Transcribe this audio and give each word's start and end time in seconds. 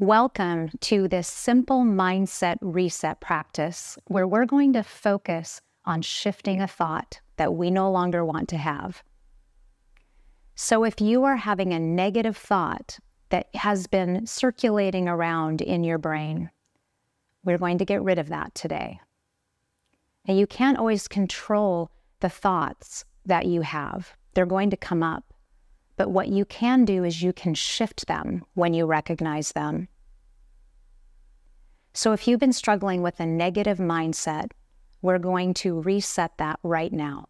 Welcome 0.00 0.70
to 0.80 1.06
this 1.06 1.28
simple 1.28 1.84
mindset 1.84 2.56
reset 2.60 3.20
practice 3.20 3.96
where 4.08 4.26
we're 4.26 4.44
going 4.44 4.72
to 4.72 4.82
focus 4.82 5.60
on 5.84 6.02
shifting 6.02 6.60
a 6.60 6.66
thought 6.66 7.20
that 7.36 7.54
we 7.54 7.70
no 7.70 7.88
longer 7.92 8.24
want 8.24 8.48
to 8.48 8.56
have. 8.56 9.04
So, 10.56 10.82
if 10.82 11.00
you 11.00 11.22
are 11.22 11.36
having 11.36 11.72
a 11.72 11.78
negative 11.78 12.36
thought 12.36 12.98
that 13.28 13.54
has 13.54 13.86
been 13.86 14.26
circulating 14.26 15.06
around 15.06 15.62
in 15.62 15.84
your 15.84 15.98
brain, 15.98 16.50
we're 17.44 17.58
going 17.58 17.78
to 17.78 17.84
get 17.84 18.02
rid 18.02 18.18
of 18.18 18.30
that 18.30 18.52
today. 18.52 18.98
And 20.26 20.36
you 20.36 20.48
can't 20.48 20.76
always 20.76 21.06
control 21.06 21.92
the 22.18 22.28
thoughts 22.28 23.04
that 23.26 23.46
you 23.46 23.60
have, 23.60 24.16
they're 24.34 24.44
going 24.44 24.70
to 24.70 24.76
come 24.76 25.04
up. 25.04 25.33
But 25.96 26.10
what 26.10 26.28
you 26.28 26.44
can 26.44 26.84
do 26.84 27.04
is 27.04 27.22
you 27.22 27.32
can 27.32 27.54
shift 27.54 28.06
them 28.06 28.44
when 28.54 28.74
you 28.74 28.86
recognize 28.86 29.52
them. 29.52 29.88
So 31.92 32.12
if 32.12 32.26
you've 32.26 32.40
been 32.40 32.52
struggling 32.52 33.02
with 33.02 33.20
a 33.20 33.26
negative 33.26 33.78
mindset, 33.78 34.50
we're 35.02 35.18
going 35.18 35.54
to 35.54 35.80
reset 35.82 36.36
that 36.38 36.58
right 36.62 36.92
now. 36.92 37.26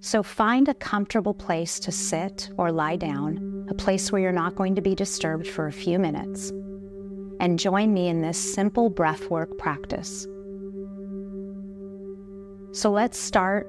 So 0.00 0.22
find 0.22 0.68
a 0.68 0.74
comfortable 0.74 1.34
place 1.34 1.78
to 1.80 1.92
sit 1.92 2.50
or 2.56 2.72
lie 2.72 2.96
down, 2.96 3.66
a 3.68 3.74
place 3.74 4.10
where 4.10 4.22
you're 4.22 4.32
not 4.32 4.56
going 4.56 4.74
to 4.74 4.82
be 4.82 4.94
disturbed 4.94 5.46
for 5.46 5.66
a 5.66 5.72
few 5.72 5.98
minutes, 5.98 6.50
and 7.38 7.58
join 7.58 7.92
me 7.92 8.08
in 8.08 8.22
this 8.22 8.54
simple 8.54 8.90
breathwork 8.90 9.58
practice. 9.58 10.26
So 12.72 12.90
let's 12.90 13.18
start 13.18 13.68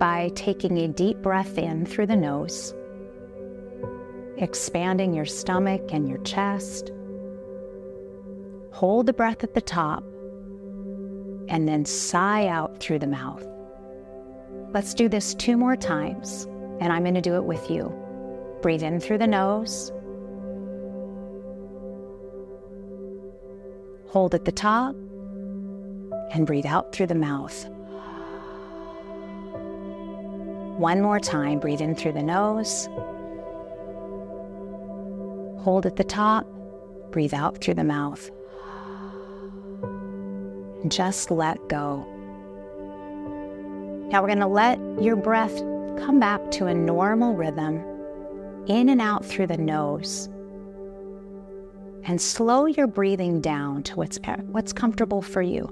by 0.00 0.30
taking 0.34 0.78
a 0.78 0.88
deep 0.88 1.18
breath 1.18 1.58
in 1.58 1.84
through 1.84 2.06
the 2.06 2.16
nose, 2.16 2.74
expanding 4.38 5.14
your 5.14 5.24
stomach 5.24 5.82
and 5.92 6.08
your 6.08 6.18
chest. 6.18 6.92
Hold 8.72 9.06
the 9.06 9.12
breath 9.12 9.42
at 9.42 9.54
the 9.54 9.60
top 9.60 10.04
and 11.48 11.66
then 11.66 11.84
sigh 11.84 12.46
out 12.46 12.78
through 12.78 12.98
the 12.98 13.06
mouth. 13.06 13.44
Let's 14.72 14.94
do 14.94 15.08
this 15.08 15.34
two 15.34 15.56
more 15.56 15.76
times, 15.76 16.44
and 16.80 16.92
I'm 16.92 17.02
going 17.02 17.14
to 17.14 17.20
do 17.20 17.36
it 17.36 17.44
with 17.44 17.70
you. 17.70 17.92
Breathe 18.60 18.82
in 18.82 19.00
through 19.00 19.18
the 19.18 19.26
nose. 19.26 19.90
Hold 24.10 24.34
at 24.34 24.44
the 24.44 24.52
top 24.52 24.94
and 26.32 26.46
breathe 26.46 26.66
out 26.66 26.92
through 26.92 27.06
the 27.06 27.14
mouth. 27.14 27.66
One 30.78 31.00
more 31.00 31.18
time, 31.18 31.58
breathe 31.58 31.80
in 31.80 31.94
through 31.94 32.12
the 32.12 32.22
nose. 32.22 32.88
Hold 35.60 35.86
at 35.86 35.96
the 35.96 36.04
top, 36.04 36.46
breathe 37.10 37.34
out 37.34 37.60
through 37.60 37.74
the 37.74 37.84
mouth. 37.84 38.30
Just 40.86 41.30
let 41.30 41.58
go. 41.68 42.06
Now 44.10 44.22
we're 44.22 44.28
going 44.28 44.38
to 44.38 44.46
let 44.46 44.78
your 45.02 45.16
breath 45.16 45.58
come 45.98 46.20
back 46.20 46.50
to 46.52 46.66
a 46.66 46.74
normal 46.74 47.34
rhythm, 47.34 47.84
in 48.66 48.88
and 48.88 49.00
out 49.00 49.24
through 49.24 49.48
the 49.48 49.58
nose. 49.58 50.28
And 52.04 52.20
slow 52.20 52.66
your 52.66 52.86
breathing 52.86 53.40
down 53.40 53.82
to 53.82 53.96
what's, 53.96 54.18
what's 54.46 54.72
comfortable 54.72 55.20
for 55.20 55.42
you. 55.42 55.68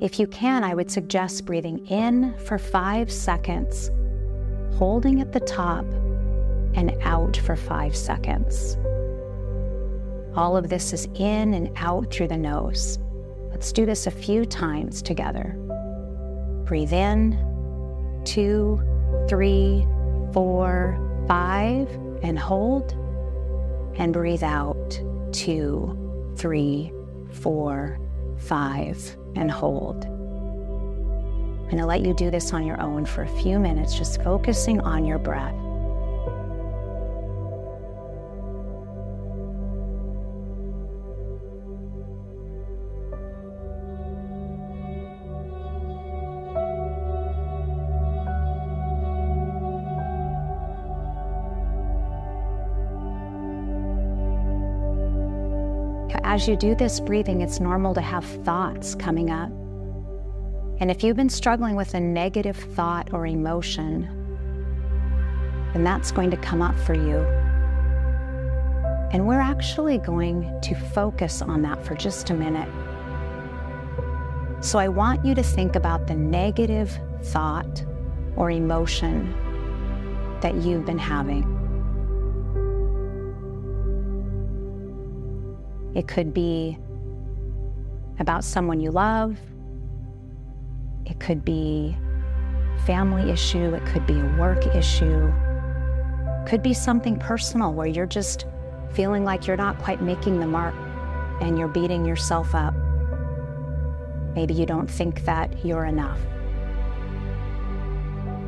If 0.00 0.20
you 0.20 0.26
can, 0.26 0.62
I 0.62 0.74
would 0.74 0.90
suggest 0.90 1.46
breathing 1.46 1.84
in 1.86 2.36
for 2.38 2.58
five 2.58 3.10
seconds, 3.10 3.90
holding 4.74 5.20
at 5.20 5.32
the 5.32 5.40
top, 5.40 5.86
and 6.76 6.94
out 7.02 7.36
for 7.38 7.56
five 7.56 7.96
seconds. 7.96 8.76
All 10.36 10.56
of 10.56 10.68
this 10.68 10.92
is 10.92 11.08
in 11.14 11.54
and 11.54 11.72
out 11.76 12.12
through 12.12 12.28
the 12.28 12.36
nose. 12.36 12.98
Let's 13.50 13.72
do 13.72 13.86
this 13.86 14.06
a 14.06 14.10
few 14.10 14.44
times 14.44 15.00
together. 15.00 15.56
Breathe 16.64 16.92
in, 16.92 18.22
two, 18.24 18.80
three, 19.28 19.86
four, 20.34 21.00
five, 21.26 21.88
and 22.22 22.38
hold. 22.38 22.92
And 23.96 24.12
breathe 24.12 24.42
out, 24.42 25.00
two, 25.32 26.34
three, 26.36 26.92
four, 27.32 27.98
five, 28.36 29.16
and 29.36 29.50
hold. 29.50 30.04
I'm 30.04 31.70
going 31.70 31.78
to 31.78 31.86
let 31.86 32.02
you 32.02 32.12
do 32.12 32.30
this 32.30 32.52
on 32.52 32.66
your 32.66 32.80
own 32.80 33.06
for 33.06 33.22
a 33.22 33.40
few 33.40 33.58
minutes, 33.58 33.96
just 33.96 34.22
focusing 34.22 34.80
on 34.80 35.06
your 35.06 35.18
breath. 35.18 35.54
As 56.26 56.48
you 56.48 56.56
do 56.56 56.74
this 56.74 56.98
breathing, 56.98 57.40
it's 57.40 57.60
normal 57.60 57.94
to 57.94 58.00
have 58.00 58.24
thoughts 58.44 58.96
coming 58.96 59.30
up. 59.30 59.48
And 60.80 60.90
if 60.90 61.04
you've 61.04 61.16
been 61.16 61.30
struggling 61.30 61.76
with 61.76 61.94
a 61.94 62.00
negative 62.00 62.56
thought 62.56 63.14
or 63.14 63.28
emotion, 63.28 64.02
then 65.72 65.84
that's 65.84 66.10
going 66.10 66.32
to 66.32 66.36
come 66.36 66.62
up 66.62 66.76
for 66.80 66.94
you. 66.94 67.18
And 69.12 69.28
we're 69.28 69.40
actually 69.40 69.98
going 69.98 70.60
to 70.62 70.74
focus 70.74 71.42
on 71.42 71.62
that 71.62 71.86
for 71.86 71.94
just 71.94 72.28
a 72.30 72.34
minute. 72.34 72.68
So 74.64 74.80
I 74.80 74.88
want 74.88 75.24
you 75.24 75.32
to 75.36 75.44
think 75.44 75.76
about 75.76 76.08
the 76.08 76.16
negative 76.16 76.98
thought 77.22 77.84
or 78.34 78.50
emotion 78.50 79.32
that 80.40 80.56
you've 80.56 80.86
been 80.86 80.98
having. 80.98 81.55
It 85.96 86.06
could 86.06 86.34
be 86.34 86.78
about 88.18 88.44
someone 88.44 88.80
you 88.80 88.90
love. 88.90 89.38
It 91.06 91.18
could 91.18 91.42
be 91.42 91.96
family 92.84 93.30
issue. 93.30 93.74
It 93.74 93.86
could 93.86 94.06
be 94.06 94.12
a 94.12 94.36
work 94.38 94.66
issue. 94.76 95.32
Could 96.46 96.62
be 96.62 96.74
something 96.74 97.18
personal 97.18 97.72
where 97.72 97.86
you're 97.86 98.04
just 98.04 98.44
feeling 98.92 99.24
like 99.24 99.46
you're 99.46 99.56
not 99.56 99.78
quite 99.78 100.02
making 100.02 100.38
the 100.38 100.46
mark 100.46 100.74
and 101.40 101.58
you're 101.58 101.66
beating 101.66 102.04
yourself 102.04 102.54
up. 102.54 102.74
Maybe 104.34 104.52
you 104.52 104.66
don't 104.66 104.90
think 104.90 105.24
that 105.24 105.64
you're 105.64 105.86
enough, 105.86 106.20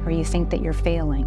or 0.04 0.10
you 0.10 0.22
think 0.22 0.50
that 0.50 0.60
you're 0.60 0.74
failing. 0.74 1.24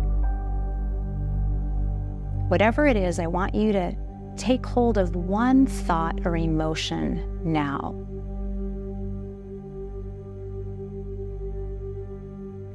Whatever 2.47 2.85
it 2.85 2.95
is, 2.95 3.17
I 3.17 3.25
want 3.25 3.55
you 3.55 3.71
to 3.71 3.95
take 4.37 4.65
hold 4.65 4.97
of 4.97 5.15
one 5.15 5.65
thought 5.65 6.25
or 6.25 6.35
emotion 6.35 7.21
now. 7.43 7.95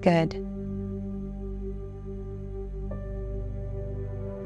Good. 0.01 0.43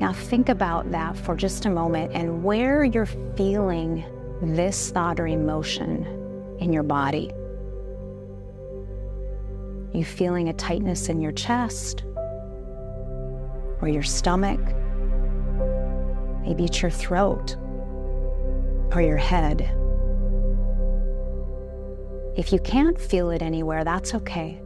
Now 0.00 0.14
think 0.14 0.48
about 0.48 0.90
that 0.92 1.14
for 1.16 1.36
just 1.36 1.66
a 1.66 1.70
moment 1.70 2.12
and 2.14 2.42
where 2.42 2.84
you're 2.84 3.04
feeling 3.36 4.02
this 4.40 4.90
thought 4.90 5.20
or 5.20 5.26
emotion 5.26 6.06
in 6.58 6.72
your 6.72 6.82
body. 6.82 7.30
Are 9.92 9.98
you 9.98 10.04
feeling 10.04 10.48
a 10.48 10.54
tightness 10.54 11.10
in 11.10 11.20
your 11.20 11.32
chest 11.32 12.04
or 13.82 13.88
your 13.88 14.02
stomach? 14.02 14.60
Maybe 16.50 16.64
it's 16.64 16.82
your 16.82 16.90
throat 16.90 17.54
or 18.92 19.00
your 19.00 19.16
head. 19.16 19.60
If 22.36 22.52
you 22.52 22.58
can't 22.58 23.00
feel 23.00 23.30
it 23.30 23.40
anywhere, 23.40 23.84
that's 23.84 24.16
okay. 24.16 24.60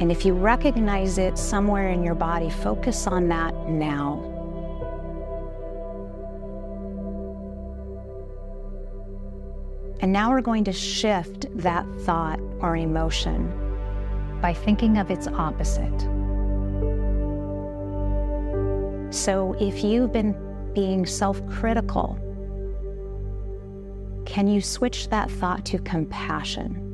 And 0.00 0.10
if 0.10 0.24
you 0.24 0.32
recognize 0.32 1.18
it 1.18 1.38
somewhere 1.38 1.90
in 1.90 2.02
your 2.02 2.16
body, 2.16 2.50
focus 2.50 3.06
on 3.06 3.28
that 3.28 3.54
now. 3.68 4.24
And 10.00 10.12
now 10.12 10.30
we're 10.30 10.40
going 10.40 10.64
to 10.64 10.72
shift 10.72 11.46
that 11.58 11.86
thought 12.00 12.40
or 12.58 12.76
emotion 12.76 13.52
by 14.42 14.52
thinking 14.52 14.98
of 14.98 15.12
its 15.12 15.28
opposite. 15.28 16.17
So 19.10 19.54
if 19.60 19.82
you've 19.82 20.12
been 20.12 20.36
being 20.74 21.06
self 21.06 21.44
critical, 21.48 22.18
can 24.26 24.46
you 24.46 24.60
switch 24.60 25.08
that 25.08 25.30
thought 25.30 25.64
to 25.66 25.78
compassion? 25.78 26.88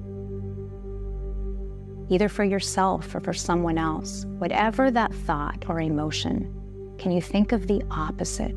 either 2.09 2.29
for 2.29 2.45
yourself 2.45 3.15
or 3.15 3.21
for 3.21 3.33
someone 3.33 3.79
else, 3.79 4.27
whatever 4.39 4.91
that 4.91 5.15
thought 5.15 5.65
or 5.69 5.81
emotion, 5.81 6.51
can 6.99 7.11
you 7.11 7.21
think 7.21 7.53
of 7.53 7.67
the 7.67 7.83
opposite? 7.91 8.55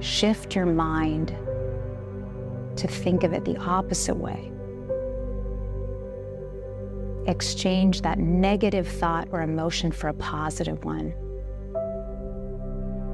Shift 0.00 0.54
your 0.54 0.66
mind 0.66 1.28
to 2.76 2.88
think 2.88 3.24
of 3.24 3.32
it 3.32 3.44
the 3.44 3.56
opposite 3.56 4.16
way. 4.16 4.50
Exchange 7.26 8.02
that 8.02 8.18
negative 8.18 8.86
thought 8.86 9.28
or 9.32 9.42
emotion 9.42 9.90
for 9.90 10.08
a 10.08 10.14
positive 10.14 10.84
one. 10.84 11.14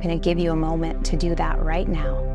I'm 0.00 0.06
going 0.08 0.18
to 0.18 0.24
give 0.24 0.38
you 0.38 0.52
a 0.52 0.56
moment 0.56 1.04
to 1.06 1.16
do 1.16 1.34
that 1.34 1.62
right 1.62 1.86
now. 1.86 2.26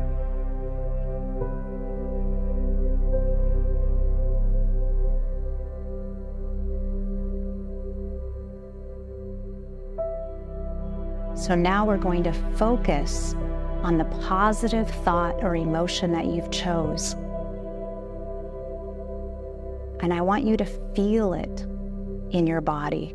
So 11.34 11.56
now 11.56 11.84
we're 11.84 11.96
going 11.96 12.22
to 12.22 12.32
focus 12.54 13.34
on 13.82 13.98
the 13.98 14.04
positive 14.04 14.88
thought 14.88 15.42
or 15.42 15.56
emotion 15.56 16.12
that 16.12 16.26
you've 16.26 16.52
chose. 16.52 17.14
And 20.04 20.14
I 20.14 20.20
want 20.20 20.44
you 20.44 20.56
to 20.56 20.64
feel 20.94 21.32
it 21.32 21.62
in 22.30 22.46
your 22.46 22.60
body. 22.60 23.12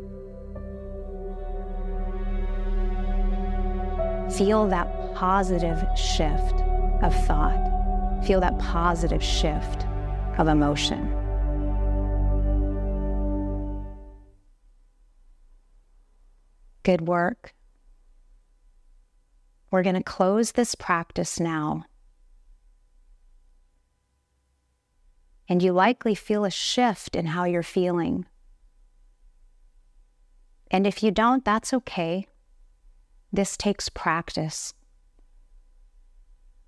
Feel 4.36 4.66
that 4.68 5.14
positive 5.14 5.84
shift 5.96 6.62
of 7.02 7.14
thought. 7.26 8.24
Feel 8.24 8.40
that 8.40 8.58
positive 8.58 9.22
shift 9.22 9.86
of 10.38 10.48
emotion. 10.48 11.18
Good 16.82 17.06
work. 17.06 17.54
We're 19.70 19.82
going 19.82 19.96
to 19.96 20.02
close 20.02 20.52
this 20.52 20.74
practice 20.74 21.38
now. 21.38 21.84
And 25.48 25.62
you 25.62 25.72
likely 25.72 26.14
feel 26.14 26.44
a 26.44 26.50
shift 26.50 27.16
in 27.16 27.26
how 27.26 27.44
you're 27.44 27.62
feeling. 27.62 28.26
And 30.70 30.86
if 30.86 31.02
you 31.02 31.10
don't, 31.10 31.44
that's 31.44 31.74
okay. 31.74 32.26
This 33.32 33.56
takes 33.56 33.88
practice. 33.88 34.74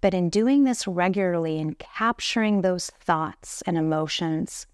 But 0.01 0.15
in 0.15 0.31
doing 0.31 0.65
this 0.65 0.87
regularly 0.87 1.61
and 1.61 1.79
capturing 1.79 2.63
those 2.63 2.91
thoughts 2.91 3.63
and 3.67 3.77
emotions, 3.77 4.67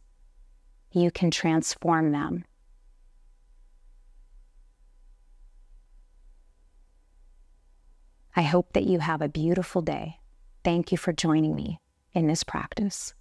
you 0.93 1.11
can 1.11 1.31
transform 1.31 2.13
them. 2.13 2.45
I 8.37 8.43
hope 8.43 8.73
that 8.73 8.85
you 8.85 9.01
have 9.01 9.23
a 9.23 9.29
beautiful 9.29 9.83
day. 9.83 10.19
Thank 10.63 10.93
you 10.93 10.99
for 10.99 11.13
joining 11.13 11.55
me 11.55 11.81
in 12.13 12.27
this 12.27 12.45
practice. 12.45 13.15